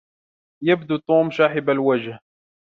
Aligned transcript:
يبدو 0.69 0.95
توم 1.07 1.27
شاحب 1.37 1.65
الوجه. 1.69 2.19